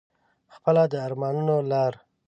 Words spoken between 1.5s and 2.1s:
لار